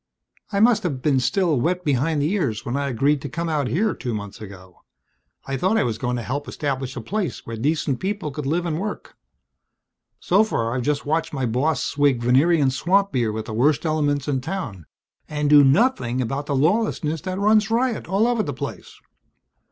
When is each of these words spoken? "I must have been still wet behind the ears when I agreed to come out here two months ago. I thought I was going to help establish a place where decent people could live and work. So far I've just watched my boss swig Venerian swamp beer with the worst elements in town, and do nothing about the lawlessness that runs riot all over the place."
"I 0.51 0.59
must 0.59 0.81
have 0.81 1.03
been 1.03 1.19
still 1.19 1.61
wet 1.61 1.85
behind 1.85 2.23
the 2.23 2.31
ears 2.33 2.65
when 2.65 2.75
I 2.75 2.87
agreed 2.89 3.21
to 3.21 3.29
come 3.29 3.47
out 3.47 3.67
here 3.67 3.93
two 3.93 4.15
months 4.15 4.41
ago. 4.41 4.81
I 5.45 5.57
thought 5.57 5.77
I 5.77 5.83
was 5.83 5.99
going 5.99 6.15
to 6.15 6.23
help 6.23 6.47
establish 6.47 6.95
a 6.95 7.01
place 7.01 7.45
where 7.45 7.55
decent 7.55 7.99
people 7.99 8.31
could 8.31 8.47
live 8.47 8.65
and 8.65 8.79
work. 8.79 9.15
So 10.19 10.43
far 10.43 10.73
I've 10.73 10.81
just 10.81 11.05
watched 11.05 11.33
my 11.33 11.45
boss 11.45 11.83
swig 11.83 12.23
Venerian 12.23 12.71
swamp 12.71 13.11
beer 13.11 13.31
with 13.31 13.45
the 13.45 13.53
worst 13.53 13.85
elements 13.85 14.27
in 14.27 14.41
town, 14.41 14.87
and 15.29 15.51
do 15.51 15.63
nothing 15.63 16.19
about 16.19 16.47
the 16.47 16.55
lawlessness 16.55 17.21
that 17.21 17.37
runs 17.37 17.69
riot 17.69 18.07
all 18.07 18.25
over 18.25 18.41
the 18.41 18.53
place." 18.53 18.99